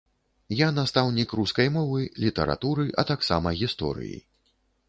Я 0.59 0.69
настаўнік 0.77 1.35
рускай 1.41 1.69
мовы, 1.77 2.01
літаратуры, 2.25 2.89
а 3.03 3.07
таксама 3.11 3.55
гісторыі. 3.63 4.17